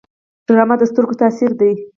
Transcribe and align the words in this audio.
ډرامه 0.47 0.75
د 0.79 0.83
سترګو 0.91 1.19
تاثیر 1.21 1.51
دی 1.59 1.71